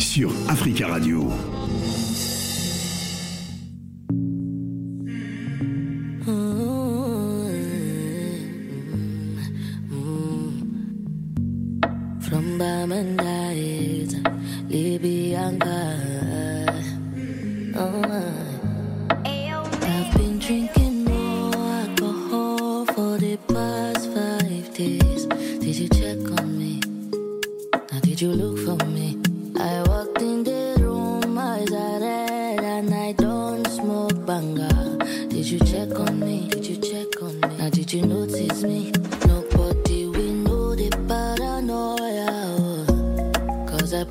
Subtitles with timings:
[0.00, 1.30] Sur Africa Radio.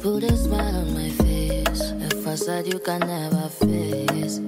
[0.04, 4.42] Put a smile on my face, a facade you can never face.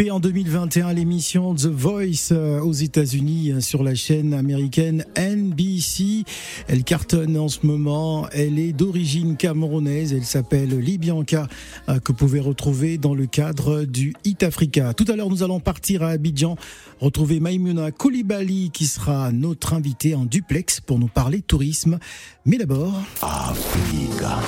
[0.00, 5.04] Participé en 2021 à l'émission The Voice euh, aux États-Unis euh, sur la chaîne américaine
[5.18, 6.24] NBC.
[6.68, 8.26] Elle cartonne en ce moment.
[8.32, 10.12] Elle est d'origine camerounaise.
[10.12, 11.48] Elle s'appelle Libianca,
[11.88, 14.94] euh, que vous pouvez retrouver dans le cadre du Hit Africa.
[14.94, 16.56] Tout à l'heure, nous allons partir à Abidjan,
[17.00, 21.98] retrouver Maïmouna Koulibaly, qui sera notre invitée en duplex pour nous parler tourisme.
[22.46, 24.38] Mais d'abord, Africa.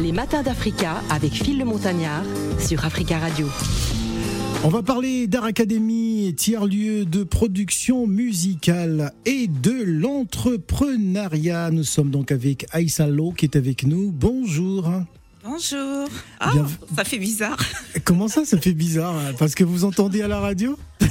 [0.00, 2.24] Les matins d'Africa avec Phil le Montagnard
[2.58, 3.46] sur Africa Radio.
[4.64, 11.70] On va parler d'Art Academy, tiers-lieu de production musicale et de l'entrepreneuriat.
[11.72, 14.12] Nous sommes donc avec Aïssa Lo qui est avec nous.
[14.12, 14.88] Bonjour.
[15.44, 16.08] Bonjour.
[16.38, 17.58] Ah, Bien- ça fait bizarre.
[18.04, 20.78] Comment ça, ça fait bizarre hein, Parce que vous entendez à la radio?
[21.00, 21.06] Ah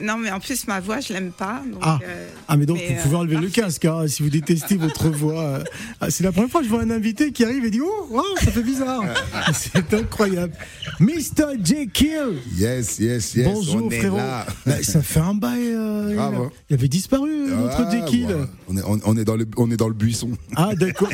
[0.00, 1.62] non, mais en plus, ma voix, je l'aime pas.
[1.70, 1.98] Donc, Ah.
[2.04, 4.76] euh, Ah mais donc Mais, vous pouvez euh, enlever le casque hein, si vous détestez
[4.76, 5.60] votre voix.
[6.00, 8.06] Ah, C'est la première fois que je vois un invité qui arrive et dit oh
[8.10, 9.02] wow, ça fait bizarre.
[9.52, 10.52] C'est incroyable.
[11.00, 11.56] Mr.
[11.62, 11.88] J.
[11.92, 12.34] Kill.
[12.56, 13.46] Yes, yes, yes.
[13.46, 14.16] Bonjour on est frérot.
[14.16, 14.46] là.
[14.66, 15.60] Bah, ça fait un bail.
[15.74, 16.50] euh, il, Bravo.
[16.70, 18.04] il avait disparu notre Ah, J.
[18.06, 18.24] Kill.
[18.26, 18.46] voilà.
[18.68, 20.30] on, est, on, on est dans le, on est dans le buisson.
[20.56, 21.10] Ah d'accord,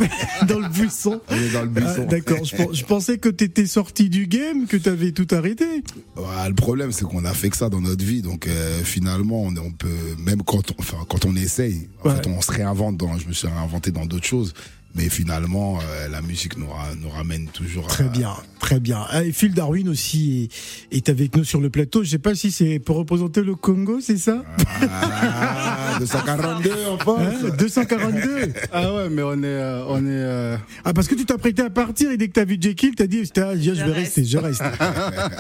[0.47, 1.21] dans le buisson.
[1.29, 2.03] On est dans le buisson.
[2.03, 5.13] Ah, d'accord, je, pen- je pensais que tu étais sorti du game, que tu avais
[5.13, 5.83] tout arrêté.
[6.17, 8.23] Le problème, c'est qu'on a fait que ça dans notre vie.
[8.23, 9.89] Donc, euh, finalement, on, on peut,
[10.19, 12.17] même quand on, enfin, quand on essaye, en Ouais.
[12.17, 12.97] fait, on se réinvente.
[12.97, 14.53] Dans, je me suis réinventé dans d'autres choses.
[14.97, 17.89] Mais finalement, euh, la musique nous, ra- nous ramène toujours à.
[17.89, 19.07] Très bien, très bien.
[19.11, 20.51] Ah, Et Phil Darwin aussi
[20.91, 22.03] est, est avec nous sur le plateau.
[22.03, 24.43] Je sais pas si c'est pour représenter le Congo, c'est ça
[24.91, 27.21] Ah, 242 en France.
[27.45, 30.09] Hein, 242 Ah ouais, mais on est, euh, on est.
[30.09, 33.07] euh, Ah parce que tu t'apprêtais à partir et dès que t'as vu Jekyll, t'as
[33.07, 34.17] dit ah, je, je vais reste.
[34.17, 34.63] rester, je reste.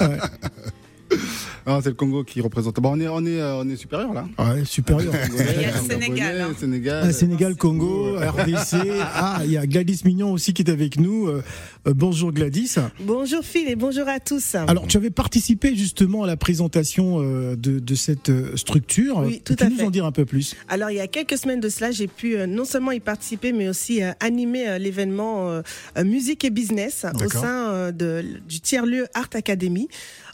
[0.00, 1.18] Ouais.
[1.66, 2.76] Ah, c'est le Congo qui représente.
[2.80, 4.26] Bon, on est, on est, euh, on est supérieur là.
[4.38, 5.12] Ouais, supérieur.
[5.32, 6.54] Il y a le Sénégal, hein.
[6.58, 7.04] Sénégal.
[7.06, 8.76] Ah, Sénégal, Congo, RDC.
[9.22, 11.26] Ah, il y a Gladys Mignon aussi qui est avec nous.
[11.28, 11.42] Euh,
[11.86, 12.76] euh, bonjour Gladys.
[13.00, 14.54] Bonjour Phil et bonjour à tous.
[14.54, 19.18] Alors, tu avais participé justement à la présentation euh, de, de cette structure.
[19.18, 19.84] Oui, tout Peux-tu à nous fait.
[19.84, 20.54] en dire un peu plus?
[20.68, 23.52] Alors il y a quelques semaines de cela, j'ai pu euh, non seulement y participer,
[23.52, 25.60] mais aussi euh, animer euh, l'événement
[26.04, 29.88] musique et business au sein euh, de, du tiers-lieu Art Academy.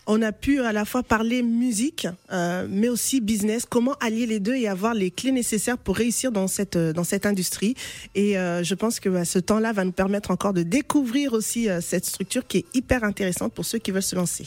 [0.06, 3.66] On a pu à la fois parler musique, euh, mais aussi business.
[3.68, 7.26] Comment allier les deux et avoir les clés nécessaires pour réussir dans cette dans cette
[7.26, 7.74] industrie.
[8.14, 11.68] Et euh, je pense que bah, ce temps-là va nous permettre encore de découvrir aussi
[11.68, 14.46] euh, cette structure qui est hyper intéressante pour ceux qui veulent se lancer.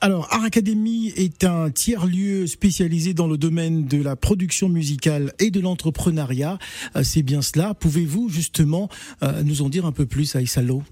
[0.00, 5.50] Alors, Art Academy est un tiers-lieu spécialisé dans le domaine de la production musicale et
[5.50, 6.58] de l'entrepreneuriat.
[6.94, 7.74] Euh, C'est bien cela.
[7.74, 8.88] Pouvez-vous justement
[9.24, 10.84] euh, nous en dire un peu plus, Aïssalo?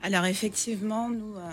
[0.00, 1.50] Alors effectivement, nous, euh,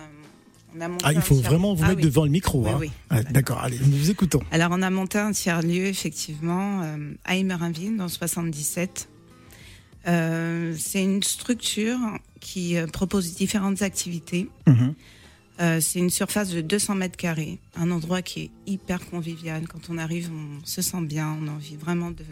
[0.76, 2.04] on a monté Ah, il faut vraiment vous Ah mettre oui.
[2.06, 2.64] devant le micro.
[2.64, 2.78] Oui, hein.
[2.80, 2.92] oui.
[3.10, 4.42] Ah, D'accord, allez, nous vous écoutons.
[4.52, 9.08] Alors on a monté un tiers-lieu effectivement euh, à Emerinville dans le 77.
[10.08, 12.00] Euh, c'est une structure
[12.40, 14.50] qui euh, propose différentes activités.
[14.68, 14.94] Mhm.
[15.60, 19.68] Euh, c'est une surface de 200 mètres carrés, un endroit qui est hyper convivial.
[19.68, 22.24] Quand on arrive, on se sent bien, on a envie vraiment de,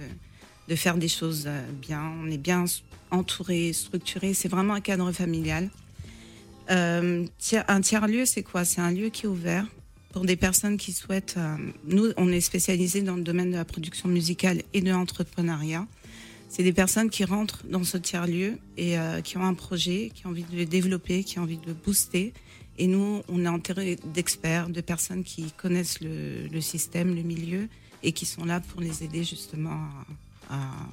[0.68, 1.48] de faire des choses
[1.80, 2.02] bien.
[2.24, 2.66] On est bien
[3.12, 4.34] entouré, structuré.
[4.34, 5.70] C'est vraiment un cadre familial.
[6.70, 7.26] Euh,
[7.68, 8.66] un tiers-lieu, c'est quoi?
[8.66, 9.66] C'est un lieu qui est ouvert
[10.14, 11.36] pour des personnes qui souhaitent.
[11.38, 11.56] euh,
[11.86, 15.88] nous, on est spécialisé dans le domaine de la production musicale et de l'entrepreneuriat.
[16.48, 20.26] C'est des personnes qui rentrent dans ce tiers-lieu et euh, qui ont un projet, qui
[20.26, 22.34] ont envie de le développer, qui ont envie de le booster.
[22.80, 27.68] Et nous, on est enterré d'experts, de personnes qui connaissent le, système, le milieu,
[28.04, 29.78] et qui sont là pour les aider justement
[30.50, 30.88] à-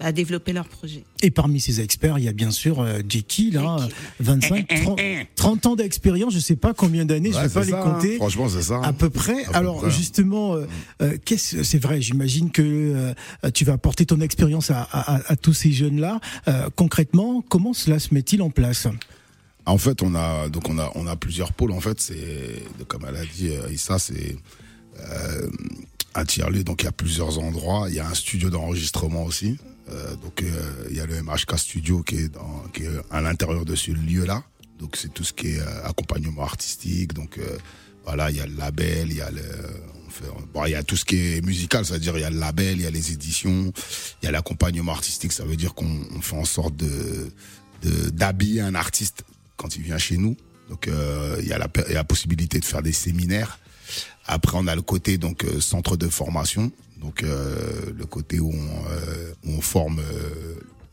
[0.00, 1.04] à développer leur projet.
[1.22, 3.94] Et parmi ces experts, il y a bien sûr euh, Jackie, là, Jackie.
[4.20, 5.00] 25, 30,
[5.36, 7.94] 30 ans d'expérience, je sais pas combien d'années, je Ouais, vais pas les ça, hein.
[7.94, 8.16] compter.
[8.16, 8.80] Franchement, c'est ça.
[8.82, 9.44] À peu près.
[9.44, 9.90] À peu Alors près.
[9.90, 10.66] justement, euh,
[11.02, 12.00] euh, qu'est-ce c'est vrai.
[12.02, 16.20] J'imagine que euh, tu vas apporter ton expérience à, à- à tous ces jeunes-là.
[16.48, 18.88] Euh, concrètement, comment cela se met-il en place?
[19.66, 21.70] En fait, on a donc on a on a plusieurs pôles.
[21.72, 24.36] En fait, c'est comme elle a dit Issa, c'est
[26.16, 26.64] euh, tiers lieu.
[26.64, 27.86] Donc il y a plusieurs endroits.
[27.88, 29.58] Il y a un studio d'enregistrement aussi.
[29.90, 32.32] Euh, donc euh, il y a le MHK Studio qui est
[33.10, 34.42] à l'intérieur de ce lieu-là.
[34.78, 37.12] Donc c'est tout ce qui est euh, accompagnement artistique.
[37.12, 37.58] Donc euh,
[38.04, 39.42] voilà, il y a le label, il y a le
[40.52, 42.76] bon, il y a tout ce qui est musical, c'est-à-dire il y a le label,
[42.76, 43.72] il y a les éditions,
[44.22, 45.32] il y a l'accompagnement artistique.
[45.32, 47.30] Ça veut dire qu'on on fait en sorte de
[48.12, 49.24] d'habiller un artiste
[49.56, 50.36] quand il vient chez nous.
[50.70, 53.58] Donc euh, il y a la possibilité de faire des séminaires.
[54.26, 58.50] Après on a le côté donc euh, centre de formation, donc euh, le côté où
[58.52, 60.00] on, euh, où on forme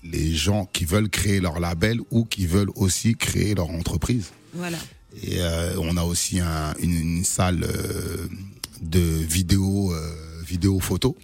[0.03, 4.27] les gens qui veulent créer leur label ou qui veulent aussi créer leur entreprise.
[4.53, 4.77] Voilà.
[5.23, 8.27] Et euh, on a aussi un- une, une salle euh,
[8.81, 11.15] de vidéo, euh, vidéo photo.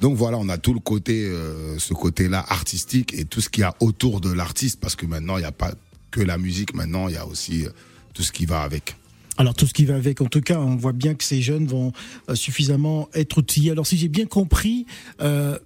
[0.00, 3.60] Donc voilà, on a tout le côté, euh, ce côté-là artistique et tout ce qu'il
[3.62, 5.72] y a autour de l'artiste, parce que maintenant il n'y a pas
[6.10, 7.70] que la musique, maintenant il y a aussi euh,
[8.14, 8.96] tout ce qui va avec.
[9.40, 11.66] Alors tout ce qui va avec, en tout cas, on voit bien que ces jeunes
[11.66, 11.94] vont
[12.28, 13.70] euh, suffisamment être outillés.
[13.70, 14.84] Alors si j'ai bien compris,
[15.22, 15.58] euh,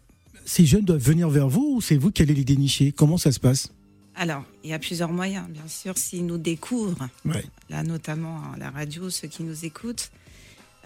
[0.45, 2.93] ces jeunes doivent venir vers vous ou c'est vous qui allez les dénicher?
[2.93, 3.73] Comment ça se passe?
[4.15, 7.45] Alors, il y a plusieurs moyens, bien sûr, s'ils nous découvrent, Ouais.
[7.69, 10.13] là notamment à la radio, ceux qui nous écoutent,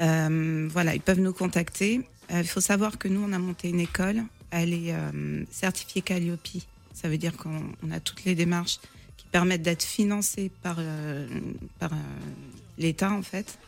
[0.01, 2.01] euh, voilà, ils peuvent nous contacter.
[2.33, 4.95] Euh, Il faut savoir que nous, on a monté une école, elle est
[5.51, 6.41] certifiée Calliope.
[6.95, 8.79] Ça veut dire qu'on on a toutes les démarches
[9.19, 10.79] qui permettent d'être financées par,
[11.79, 11.91] par
[12.79, 13.59] l'État, en fait,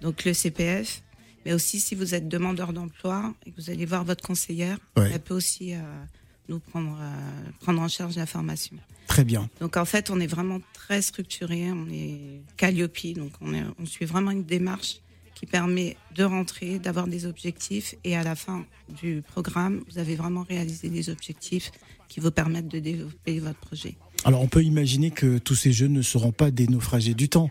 [0.00, 1.02] donc le CPF.
[1.44, 5.10] Mais aussi, si vous êtes demandeur d'emploi et que vous allez voir votre conseillère, Ouais.
[5.12, 5.78] elle peut aussi euh,
[6.48, 8.76] nous prendre, euh, prendre en charge la formation.
[9.08, 9.50] Très bien.
[9.60, 13.86] Donc en fait, on est vraiment très structuré, on est Calliope, donc on, est, on
[13.86, 15.00] suit vraiment une démarche
[15.34, 18.64] qui permet de rentrer, d'avoir des objectifs et à la fin
[19.02, 21.72] du programme, vous avez vraiment réalisé des objectifs
[22.08, 23.96] qui vous permettent de développer votre projet.
[24.24, 27.50] Alors on peut imaginer que tous ces jeunes ne seront pas des naufragés du temps.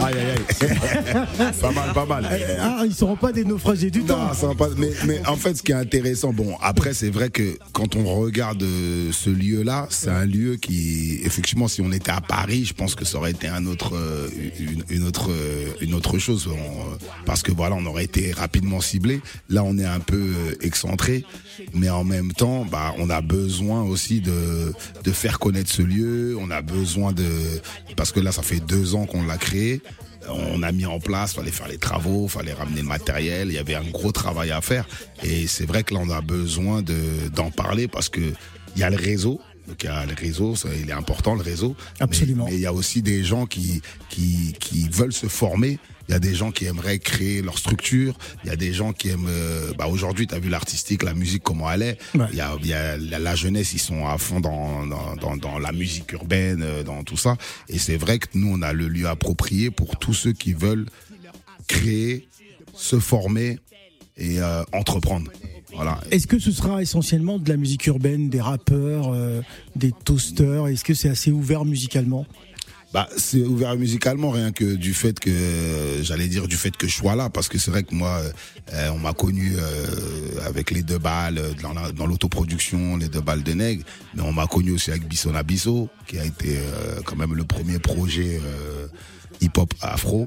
[0.00, 1.52] Aïe, aïe, aïe.
[1.60, 2.28] pas mal, pas mal.
[2.58, 4.18] Ah, ils seront pas des naufragés du temps.
[4.28, 4.68] Non, ça va pas.
[4.76, 8.04] Mais, mais en fait, ce qui est intéressant, bon, après, c'est vrai que quand on
[8.04, 12.74] regarde euh, ce lieu-là, c'est un lieu qui, effectivement, si on était à Paris, je
[12.74, 14.28] pense que ça aurait été un autre, euh,
[14.58, 18.80] une, une autre, euh, une autre chose, On, parce que voilà, on aurait été rapidement
[18.80, 19.20] ciblé.
[19.48, 21.24] Là, on est un peu excentré,
[21.74, 24.72] mais en même temps, bah, on a besoin aussi de,
[25.12, 26.36] faire connaître ce lieu.
[26.40, 27.26] On a besoin de,
[27.96, 29.82] parce que là, ça fait deux ans qu'on l'a créé
[30.28, 33.58] on a mis en place, fallait faire les travaux, fallait ramener le matériel, il y
[33.58, 34.86] avait un gros travail à faire.
[35.22, 38.20] Et c'est vrai que là, on a besoin de d'en parler parce que
[38.76, 39.40] il y a le réseau.
[39.70, 41.76] Donc il y a le réseau, ça, il est important le réseau.
[42.00, 42.46] Absolument.
[42.46, 45.78] Mais, mais il y a aussi des gens qui qui qui veulent se former.
[46.08, 48.18] Il y a des gens qui aimeraient créer leur structure.
[48.42, 49.28] Il y a des gens qui aiment.
[49.28, 51.98] euh, bah aujourd'hui, tu as vu l'artistique, la musique comment elle est.
[52.16, 52.26] Ouais.
[52.32, 55.14] Il y a, il y a la, la jeunesse, ils sont à fond dans dans,
[55.14, 57.36] dans, dans la musique urbaine, euh, dans tout ça.
[57.68, 60.86] Et c'est vrai que nous, on a le lieu approprié pour tous ceux qui veulent
[61.68, 62.26] créer,
[62.74, 63.60] se former
[64.16, 65.30] et euh, entreprendre.
[65.74, 66.00] Voilà.
[66.10, 69.40] Est-ce que ce sera essentiellement de la musique urbaine, des rappeurs, euh,
[69.76, 70.66] des toasters?
[70.68, 72.26] Est-ce que c'est assez ouvert musicalement?
[72.92, 75.30] Bah, c'est ouvert musicalement, rien que du fait que,
[76.02, 78.20] j'allais dire du fait que je sois là, parce que c'est vrai que moi,
[78.74, 83.08] euh, on m'a connu euh, avec les deux balles euh, dans, la- dans l'autoproduction, les
[83.08, 83.84] deux balles de Nègre,
[84.14, 87.44] mais on m'a connu aussi avec Bisson Abisso, qui a été euh, quand même le
[87.44, 88.88] premier projet euh,
[89.40, 90.26] hip-hop afro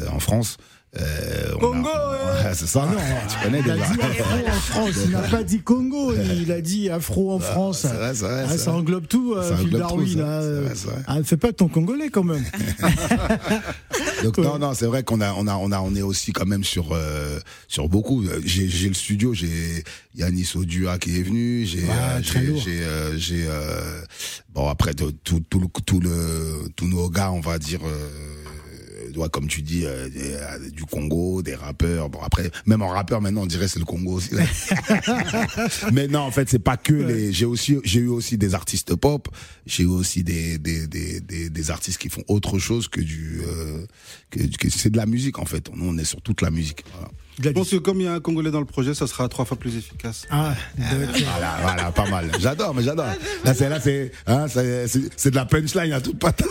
[0.00, 0.56] euh, en France.
[0.98, 1.88] Euh, a- Congo,
[2.44, 2.88] Ouais, c'est ça.
[3.28, 3.86] tu connais Il a déjà.
[3.86, 7.80] dit afro en France, il n'a pas dit Congo, il a dit afro en France.
[7.82, 10.18] c'est vrai, vrai, Ah, ça englobe tout, euh, Ça Phil englobe tout, Darwin.
[10.18, 10.38] ça.
[10.40, 10.92] hein, C'est euh.
[11.06, 12.44] Ah, fais pas ton congolais quand même.
[14.24, 16.44] Donc non non c'est vrai qu'on a on a on a on est aussi quand
[16.44, 19.82] même sur euh, sur beaucoup Euh, j'ai le studio j'ai
[20.14, 21.84] Yanis Odua qui est venu j'ai
[22.22, 24.02] j'ai euh, j'ai euh,
[24.52, 28.39] bon après tout tout tout le tout le tous nos gars on va dire euh,
[29.16, 32.08] ouais, comme tu dis euh, des- euh, du Congo des rappeurs.
[32.10, 34.30] Bon après même en rappeur maintenant on dirait c'est le Congo aussi
[35.92, 38.94] mais non en fait c'est pas que les j'ai aussi j'ai eu aussi des artistes
[38.94, 39.28] pop.
[39.66, 43.40] J'ai eu aussi des des, des des des artistes qui font autre chose que du
[43.46, 43.86] euh,
[44.30, 45.70] que, que c'est de la musique en fait.
[45.74, 47.10] Nous on est sur toute la musique voilà.
[47.42, 49.46] Je pense que comme il y a un Congolais dans le projet, ça sera trois
[49.46, 50.26] fois plus efficace.
[50.28, 52.30] Ah, voilà voilà pas mal.
[52.38, 53.06] J'adore mais j'adore.
[53.44, 56.46] Là c'est là c'est hein, c'est c'est- c'est de la punchline à toute patate.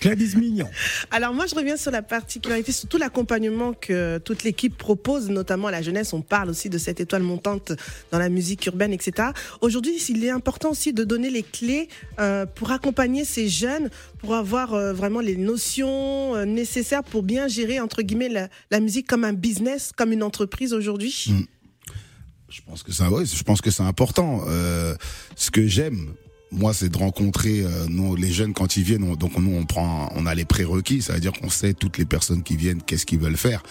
[0.00, 0.68] Gladys Mignon.
[1.10, 5.68] Alors moi, je reviens sur la particularité, sur tout l'accompagnement que toute l'équipe propose, notamment
[5.68, 6.12] à la jeunesse.
[6.12, 7.72] On parle aussi de cette étoile montante
[8.10, 9.28] dans la musique urbaine, etc.
[9.60, 14.34] Aujourd'hui, il est important aussi de donner les clés euh, pour accompagner ces jeunes, pour
[14.34, 19.24] avoir euh, vraiment les notions euh, nécessaires pour bien gérer, entre guillemets, la, musique comme
[19.24, 21.26] un business, comme une entreprise aujourd'hui.
[21.28, 21.40] Mm.
[22.50, 24.44] Je pense que c'est ouais, je pense que c'est important.
[25.34, 26.14] Ce que j'aime,
[26.54, 29.04] moi, c'est de rencontrer euh, les jeunes quand ils viennent.
[29.04, 31.98] on- donc nous, on prend, on a les prérequis, ça veut dire qu'on sait toutes
[31.98, 33.62] les personnes qui viennent, qu'est-ce qu'ils veulent faire.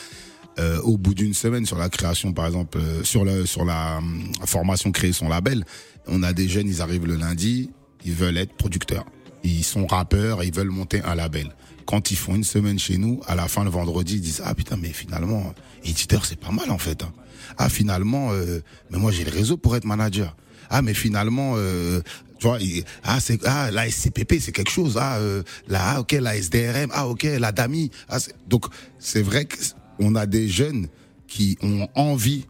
[0.59, 3.99] Euh, au bout d'une semaine sur la création, par exemple, euh, sur le sur la
[4.45, 5.65] formation créer son label,
[6.07, 7.71] on a des jeunes, ils arrivent le lundi,
[8.05, 9.05] ils veulent être producteurs,
[9.43, 11.55] ils sont rappeurs, ils veulent monter un label.
[11.85, 14.53] Quand ils font une semaine chez nous, à la fin le vendredi, ils disent ah
[14.53, 17.01] putain mais finalement éditeur c'est pas mal en fait.
[17.03, 17.11] hein.
[17.57, 18.59] Ah finalement, euh,
[18.91, 20.35] mais moi j'ai le réseau pour être manager.
[20.69, 22.01] Ah mais finalement, euh,
[22.39, 22.57] tu vois,
[23.03, 24.97] ah c'est ah la SCPP c'est quelque chose.
[24.99, 27.91] Ah euh, la ah, ok la SDRM, ah ok la DAMI.
[28.09, 28.65] Ah, c'est- donc
[28.99, 29.57] c'est vrai que
[29.99, 30.87] on a des jeunes
[31.27, 32.45] qui ont envie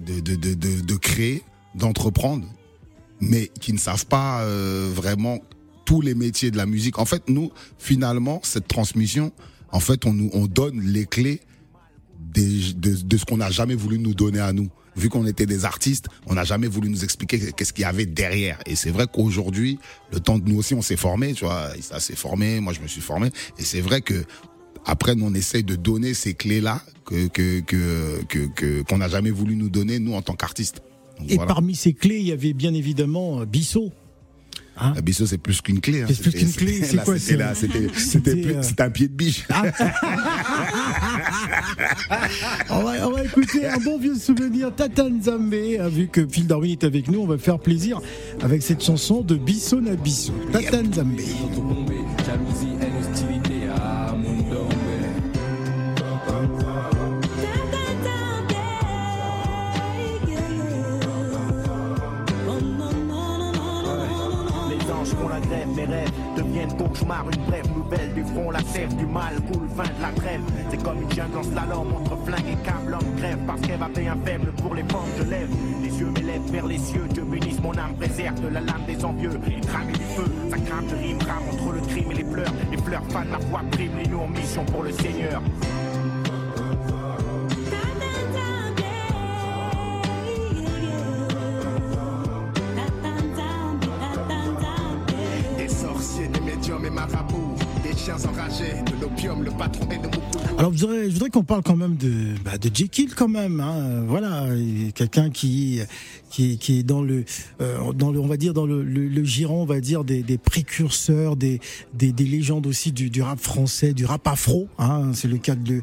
[0.00, 1.42] de de de de, créer,
[1.74, 2.46] d'entreprendre,
[3.20, 5.38] mais qui ne savent pas euh, vraiment
[5.84, 6.98] tous les métiers de la musique.
[6.98, 9.32] En fait, nous, finalement, cette transmission,
[9.70, 11.40] en fait, on nous on donne les clés
[12.34, 14.68] de, de ce qu'on n'a jamais voulu nous donner à nous.
[14.96, 18.04] Vu qu'on était des artistes, on n'a jamais voulu nous expliquer qu'est-ce qu'il y avait
[18.06, 18.58] derrière.
[18.66, 19.78] Et c'est vrai qu'aujourd'hui,
[20.12, 22.80] le temps de nous aussi, on s'est formé, tu vois, ça s'est formé, moi je
[22.80, 23.28] me suis formé.
[23.58, 24.24] Et c'est vrai que
[24.84, 29.08] après, nous, on essaye de donner ces clés-là que que que que que- qu'on n'a
[29.08, 30.82] jamais voulu nous donner nous en tant qu'artistes.
[31.28, 31.46] Et voilà.
[31.54, 33.92] parmi ces clés, il y avait bien évidemment euh, Bissot.
[34.76, 36.02] Hein La Bissot, c'est plus qu'une clé.
[36.02, 36.06] hein.
[36.08, 39.46] C'est plus qu'une clé, c'est là, quoi, C'était un pied de biche.
[42.70, 45.78] On va, écouter un bon vieux souvenir, Tatan Zambé.
[45.78, 48.00] Ah, Vu que Phil Darwin est avec nous, on va faire plaisir
[48.42, 50.32] avec cette chanson de Bissot na Bissot.
[50.52, 51.24] Tatan Zambé.
[67.02, 70.40] Une brève nouvelle du front, la sève du mal coule, fin de la trêve.
[70.70, 72.90] C'est comme une jungle en slalom entre flingue et câble.
[72.90, 75.10] L'homme crève parce qu'elle avait un faible pour les formes.
[75.18, 75.48] Je lève
[75.82, 77.06] les yeux, m'élève vers les cieux.
[77.12, 79.40] Dieu bénisse mon âme, préserve de la lame des envieux.
[79.46, 81.18] Et du feu, ça crame de rime,
[81.52, 82.54] entre le crime et les pleurs.
[82.70, 85.42] Les fleurs fanent la voix prime, les nous en mission pour le Seigneur.
[98.02, 100.58] Chiens enragés, de l'opium, le patron et.
[100.58, 103.60] Alors, je voudrais, voudrais qu'on parle quand même de, bah, de Jekyll quand même.
[103.60, 104.02] Hein.
[104.06, 104.46] Voilà,
[104.94, 105.80] quelqu'un qui,
[106.30, 107.24] qui, est- dans le,
[107.60, 110.38] euh, dans le, on va dire dans le, le, giron, on va dire des, des
[110.38, 111.60] précurseurs, des,
[111.94, 114.68] des, des légendes aussi du, du rap français, du rap afro.
[114.78, 115.82] Hein, C'est le cas de le,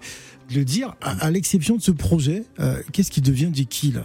[0.50, 0.96] de le dire.
[1.02, 4.04] À, à l'exception de ce projet, euh, qu'est-ce qui devient Jekyll?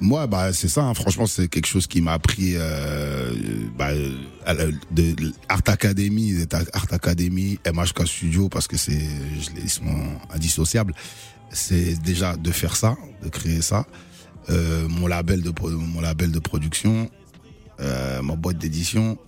[0.00, 0.82] Moi, bah, c'est ça.
[0.84, 0.94] hein.
[0.94, 3.32] Franchement, c'est quelque chose qui m'a appris euh,
[3.76, 6.36] bah, de, de Art Academy,
[6.72, 9.00] Art Academy, MHK Studio, parce que c'est,
[9.56, 9.82] ils sont
[10.32, 10.94] indissociables.
[11.50, 13.86] C'est déjà de faire ça, de créer ça.
[14.50, 17.10] Euh, mon label de mon label de production,
[17.80, 19.18] euh, ma boîte d'édition.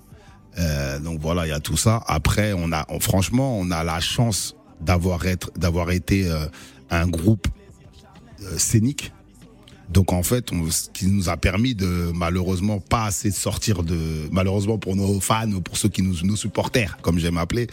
[0.58, 2.02] Euh, donc voilà, il y a tout ça.
[2.06, 6.30] Après, on a, franchement, on a la chance d'avoir être, d'avoir été
[6.90, 7.48] un groupe
[8.56, 9.12] scénique
[9.90, 13.98] Donc en fait, on, ce qui nous a permis de malheureusement pas assez sortir de
[14.30, 17.66] malheureusement pour nos fans, pour ceux qui nous nos supporters, comme j'aime appeler,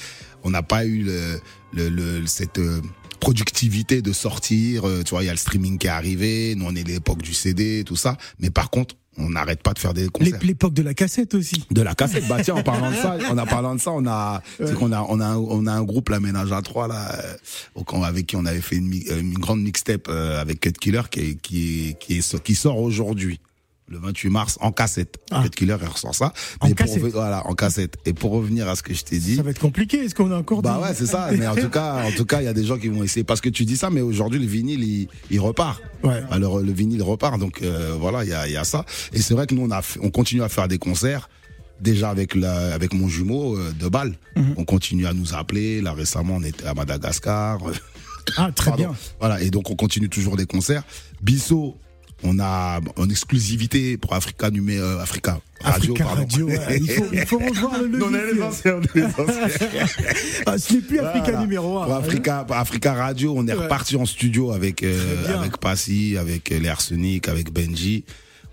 [0.44, 1.40] on n'a pas eu le,
[1.74, 2.82] le, le- cette euh,
[3.20, 4.88] productivité de sortir.
[4.88, 6.56] euh, Tu vois, il y a le streaming qui est arrivé.
[6.56, 8.18] Nous, on est l'époque du CD, tout ça.
[8.40, 10.40] Mais par contre, on n'arrête pas de faire des concerts.
[10.44, 11.66] L'époque de la cassette aussi.
[11.72, 14.06] De la cassette, bah tiens, en parlant de ça, en a parlant de ça, on
[14.06, 14.74] a, Ouais.
[14.74, 18.04] qu'on a, on a, un- on a un groupe, la Ménage à trois là, euh,
[18.04, 21.20] avec qui on avait fait une, euh, une grande mixtape euh, avec Cut Killer qui
[21.22, 23.40] est, qui est, qui est, qui sort aujourd'hui.
[23.90, 25.16] Le 28 mars en cassette.
[25.32, 26.34] Cut Killer il ressort ça.
[26.60, 26.66] Ah.
[26.66, 27.04] En pour cassette.
[27.04, 27.96] voilà, en cassette.
[28.06, 29.38] Et pour revenir à ce que je t'ai dit.
[29.38, 30.04] Ça va être compliqué.
[30.04, 31.30] Est-ce qu'on a encore Bah des- ouais, c'est ça.
[31.38, 33.24] Mais en tout cas, en tout cas, il y a des gens qui vont essayer.
[33.24, 35.82] Parce que tu dis ça, mais aujourd'hui, le vinyle, il, il repart.
[36.04, 36.22] Ouais.
[36.32, 37.40] Alors, le vinyle repart.
[37.40, 38.84] Donc, euh, voilà, il y a, il y a ça.
[39.14, 41.30] Et c'est vrai que nous, on a, fait- on continue à faire des concerts.
[41.80, 44.16] Déjà avec la, avec mon jumeau euh, de balle.
[44.36, 44.56] Mhm.
[44.58, 45.80] On continue à nous appeler.
[45.80, 47.60] Là, récemment, on était à Madagascar.
[48.36, 48.84] Ah, très Pardon.
[48.90, 48.96] bien.
[49.22, 49.42] Voilà.
[49.42, 50.84] Et donc, on continue toujours des concerts.
[51.22, 51.78] Bissot,
[52.24, 55.94] on a en exclusivité pour Africa Numé, euh, Africa Radio.
[55.94, 56.22] Africa pardon.
[56.22, 58.80] Radio, ouais, il faut, il faut revoir le Non, on est les anciens.
[60.46, 61.86] Ah, ce n'est plus Africa numéro 1.
[61.86, 63.64] Pour Africa, pour Africa Radio, on est Ouais.
[63.64, 68.04] reparti en studio avec euh, avec Passy, avec euh, les Arsenic, avec Benji.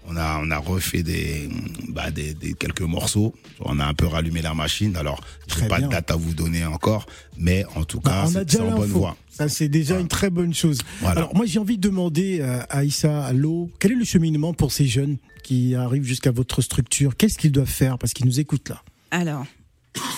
[0.06, 1.49] On a on a refait des
[1.88, 3.34] bah des, des quelques morceaux.
[3.61, 4.96] On a un peu rallumé la machine.
[4.96, 7.06] Alors, j'ai Très pas de date à vous donner encore,
[7.38, 9.16] mais en tout Bah, cas, on a c'est en bonne voie.
[9.30, 10.78] Ça, c'est déjà une très bonne chose.
[11.00, 11.23] Voilà.
[11.23, 14.52] Alors, moi, j'ai envie de demander euh, à Issa, à Lo, quel est le cheminement
[14.54, 17.16] pour ces jeunes qui arrivent jusqu'à votre structure?
[17.16, 17.99] Qu'est-ce qu'ils doivent faire?
[17.99, 18.82] Parce qu'ils nous écoutent là.
[19.11, 19.46] Alors,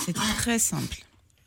[0.04, 0.96] c'est très simple.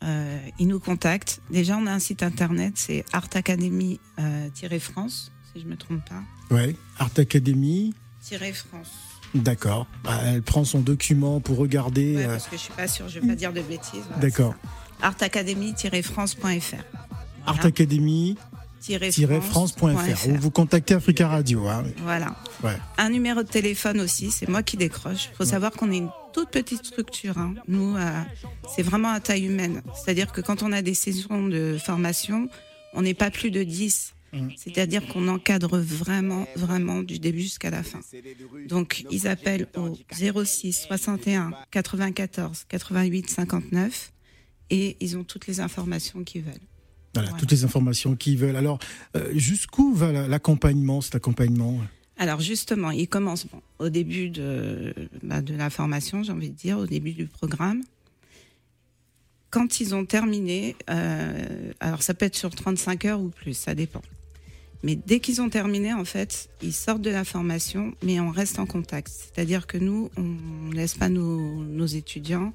[0.02, 1.42] Euh, ils nous contactent.
[1.50, 6.22] Déjà, on a un site internet, c'est artacademy-france, si je me trompe pas.
[6.54, 6.74] Ouais.
[6.98, 8.88] Art Academy, France.
[9.34, 9.86] d'accord.
[10.04, 12.16] Bah, elle prend son document pour regarder.
[12.16, 14.02] Ouais, euh, parce que je suis pas sûre, je vais pas dire de bêtises.
[14.08, 14.54] voilà, D'accord.
[15.02, 16.74] artacademy-france.fr.
[17.46, 18.36] Art Academy.
[19.42, 21.66] france.fr ou vous contactez Africa Radio.
[21.68, 21.84] hein.
[21.98, 22.34] Voilà.
[22.62, 22.76] Ouais.
[22.98, 25.28] Un numéro de téléphone aussi, c'est moi qui décroche.
[25.32, 27.36] Il faut savoir qu'on est une toute petite structure.
[27.38, 27.54] hein.
[27.68, 28.22] Nous, euh,
[28.74, 29.82] c'est vraiment à taille humaine.
[29.94, 32.48] C'est-à-dire que quand on a des saisons de formation,
[32.94, 34.14] on n'est pas plus de 10.
[34.56, 38.00] C'est-à-dire qu'on encadre vraiment, vraiment du début jusqu'à la fin.
[38.68, 39.98] Donc, ils appellent au
[40.44, 44.12] 06 61 94 88 59
[44.70, 46.54] et ils ont toutes les informations qu'ils veulent.
[47.14, 48.54] Voilà, toutes les informations qu'ils veulent.
[48.54, 48.78] Alors,
[49.16, 51.80] euh, jusqu'où va la- l'accompagnement, cet accompagnement?
[52.16, 56.54] Alors justement, ils commencent bon, au début de, bah, de la formation, j'ai envie de
[56.54, 57.82] dire, au début du programme.
[59.50, 63.74] Quand ils ont terminé, euh, alors ça peut être sur 35 heures ou plus, ça
[63.74, 64.02] dépend.
[64.82, 68.58] Mais dès qu'ils ont terminé, en fait, ils sortent de la formation, mais on reste
[68.58, 69.08] en contact.
[69.08, 70.22] C'est-à-dire que nous, on
[70.68, 72.52] ne laisse pas nos, nos étudiants.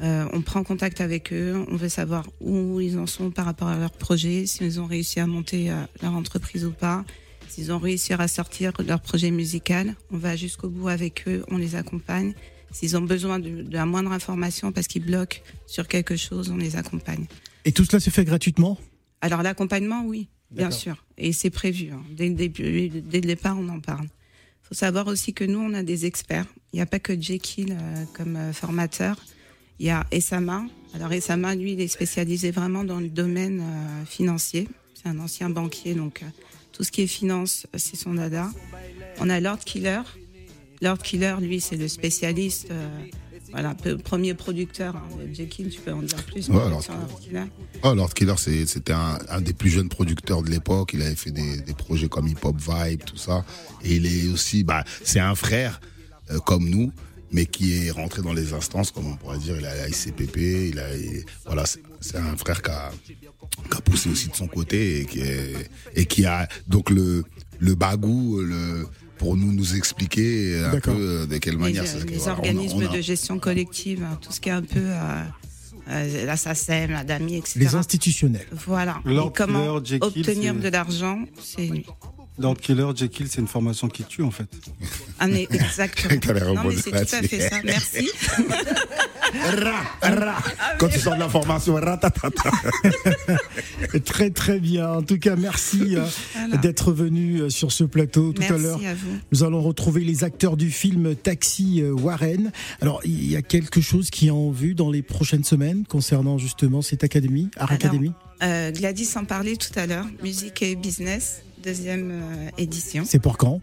[0.00, 3.66] Euh, on prend contact avec eux, on veut savoir où ils en sont par rapport
[3.66, 7.04] à leur projet, s'ils ont réussi à monter euh, leur entreprise ou pas,
[7.48, 9.96] s'ils ont réussi à sortir leur projet musical.
[10.12, 12.34] On va jusqu'au bout avec eux, on les accompagne.
[12.70, 16.58] S'ils ont besoin de, de la moindre information parce qu'ils bloquent sur quelque chose, on
[16.58, 17.26] les accompagne.
[17.64, 18.78] Et tout cela se fait gratuitement?
[19.20, 21.90] Alors l'accompagnement, oui, bien sûr, et c'est prévu.
[21.92, 22.02] hein.
[22.10, 24.04] Dès, le début, dès le départ, on en parle.
[24.04, 26.46] Il faut savoir aussi que nous, on a des experts.
[26.72, 29.16] Il n'y a pas que Jekyll euh, comme euh, formateur.
[29.78, 30.64] Il y a Essama.
[30.94, 34.68] Alors Essama, lui, il est spécialisé vraiment dans le domaine euh, financier.
[34.94, 36.22] C'est un ancien banquier, donc
[36.72, 38.50] tout ce qui est finance, c'est son dada.
[39.20, 40.00] On a Lord Killer.
[40.82, 42.68] Lord Killer, lui, c'est le spécialiste.
[43.50, 44.96] Voilà, premier producteur.
[44.96, 47.44] hein, Jekyll, tu peux en dire plus Ouais, peut-être alors, Killer.
[47.82, 50.90] Oh, Lord Killer, c'était un, un des plus jeunes producteurs de l'époque.
[50.94, 53.44] Il avait fait des, des projets comme Hip Hop Vibe, tout ça.
[53.84, 55.80] Et il est aussi, bah, c'est un frère
[56.30, 56.92] euh, comme nous,
[57.32, 59.56] mais qui est rentré dans les instances, comme on pourrait dire.
[59.58, 60.36] Il a la ICPP,
[60.70, 62.92] il a, il- voilà, c'est c'est un frère qui a,
[63.70, 67.24] qui a poussé aussi de son côté et qui, est- et qui a donc le,
[67.58, 68.86] le bagou, le,
[69.18, 71.84] pour nous nous expliquer un peu euh, de quelle les, manière.
[71.84, 74.48] euh, les voilà, on a- organismes on a- de gestion collective, hein, tout ce qui
[74.48, 75.22] est un peu euh,
[75.90, 77.58] euh, la SACEM, la DAMI, etc.
[77.60, 78.46] Les institutionnels.
[78.66, 79.00] Voilà.
[79.10, 81.86] Et comment Killer, Jekyll, obtenir de l'argent, c'est lui.
[82.40, 84.46] Lord Killer, Jekyll, c'est une formation qui tue en fait.
[85.18, 86.54] Ah, mais exactement.
[86.54, 87.56] Non, mais c'est tout à fait ça.
[87.64, 88.08] Merci.
[89.32, 90.36] Ra, ra.
[90.78, 92.50] Quand tu sors de l'information, ratatata.
[94.04, 94.88] Très très bien.
[94.88, 96.56] En tout cas, merci euh, Voilà.
[96.58, 98.80] d'être venu euh, sur ce plateau tout Merci à l'heure.
[98.86, 99.16] à vous.
[99.32, 102.50] Nous allons retrouver les acteurs du film Taxi euh, Warren.
[102.80, 106.38] Alors, il y a quelque chose qui est en vue dans les prochaines semaines concernant
[106.38, 108.12] justement cette académie, Art Alors, Academy.
[108.42, 110.06] Euh, Gladys en parlait tout à l'heure.
[110.22, 113.04] Musique et business, deuxième euh, édition.
[113.06, 113.60] C'est pour quand?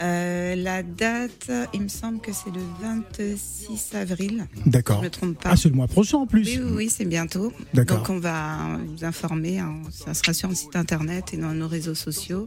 [0.00, 4.46] Euh, la date, il me semble que c'est le 26 avril.
[4.66, 4.98] D'accord.
[5.00, 5.50] Je me trompe pas.
[5.52, 6.46] Ah, c'est le mois prochain en plus.
[6.46, 7.52] Oui, oui, oui, c'est bientôt.
[7.74, 7.98] D'accord.
[7.98, 9.58] Donc on va vous informer.
[9.58, 9.82] hein.
[9.90, 12.46] Ça sera sur le site internet et dans nos réseaux sociaux.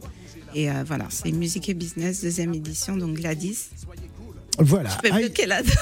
[0.54, 3.68] Et euh, voilà, c'est Musique et Business, deuxième édition, donc Gladys.
[4.58, 4.90] Voilà.
[5.02, 5.76] Je peux Aïe- bloquer la date.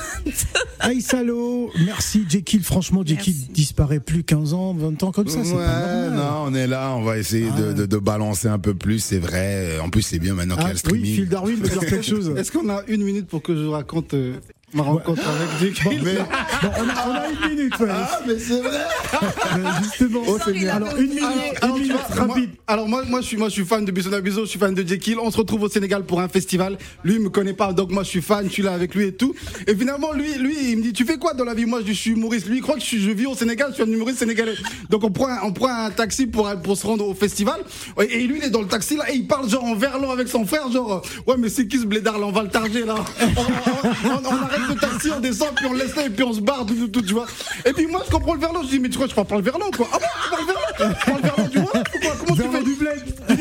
[0.81, 2.63] Aïssalo, merci Jekyll.
[2.63, 5.45] Franchement, Jekyll disparaît plus 15 ans, 20 ans comme ça.
[5.45, 8.59] c'est ouais, pas non, on est là, on va essayer de, de, de balancer un
[8.59, 9.79] peu plus, c'est vrai.
[9.79, 11.15] En plus, c'est bien maintenant qu'il y a Ah, le oui, streaming.
[11.15, 12.33] Phil Darwin veut dire quelque chose.
[12.37, 14.35] Est-ce qu'on a une minute pour que je vous raconte euh,
[14.75, 15.91] ma rencontre avec Dick Bon,
[16.79, 17.95] on, a, on a une minute, Fabien.
[17.97, 18.81] Ah, mais c'est vrai
[19.83, 20.21] Justement.
[20.27, 20.75] Oh, c'est bien.
[20.77, 21.23] Alors, une minute,
[21.63, 22.49] Alors, une minute vois, rapide.
[22.51, 24.59] moi- alors moi, moi, je suis, moi, je suis fan de Bissona Bizo, je suis
[24.59, 25.19] fan de Jekyll.
[25.19, 26.77] On se retrouve au Sénégal pour un festival.
[27.05, 28.47] Lui, il me connaît pas, donc moi, je suis fan.
[28.47, 29.35] Je suis là avec lui et tout.
[29.67, 31.67] Et finalement, lui, lui, il me dit, tu fais quoi dans la vie?
[31.67, 32.47] Moi, je suis humoriste.
[32.49, 33.69] Lui, il croit que je, suis- je vis au Sénégal.
[33.71, 34.55] Je suis un humoriste sénégalais.
[34.91, 37.61] Donc on prend, un, on prend un taxi pour pour se rendre au festival.
[37.97, 40.11] Ouais, Et lui, il est dans le taxi là et il parle genre en verlan
[40.11, 42.27] avec son frère, genre euh, ouais, mais c'est qui ce blédard là?
[42.27, 42.95] On va le targer là.
[43.21, 46.23] On, on- on- on arrête le taxi, on descend, puis on laisse là et puis
[46.25, 47.27] on se barre, tout, tout, tout, tu vois.
[47.65, 48.63] Et puis moi, je comprends le verlan.
[48.63, 50.47] Je dis, mais tu crois je parle pas le verlan quoi Ah bon, tu parles
[50.47, 52.65] verlan Tu parles verlan du Wolof ou quoi Comment tu fais?
[52.65, 53.34] du bled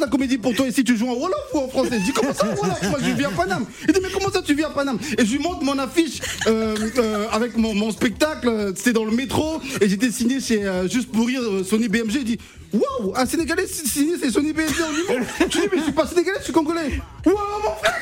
[0.00, 2.32] la comédie pour toi ici Tu joues en Wolof ou en français Je dis, comment
[2.34, 3.64] ça Wolof Moi, je vis à Paname.
[3.86, 6.20] Il dit, mais comment ça tu vis à Paname Et je lui montre mon affiche
[6.46, 8.72] euh, euh, avec mon, spectacle.
[8.76, 12.14] C'était dans le métro et j'étais signé chez euh, Juste pour rire Sony BMG.
[12.16, 12.38] Il dit,
[12.72, 15.26] waouh, un Sénégalais si- signé c'est Sony BMG en humour.
[15.40, 17.00] Je dis, mais je suis pas Sénégalais, je suis Congolais.
[17.26, 17.94] Waouh, mon frère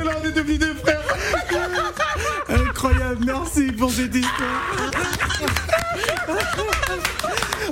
[0.00, 1.02] Et là, on est devenus des frères.
[2.48, 4.90] Incroyable, merci pour cette histoire.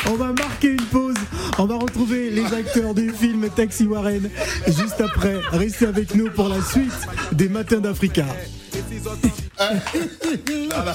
[0.07, 1.17] On va marquer une pause.
[1.59, 4.31] On va retrouver les acteurs du film Taxi Warren
[4.67, 5.41] juste après.
[5.51, 8.27] Restez avec nous pour la suite des Matins d'Africa.
[9.63, 10.95] Ah, là.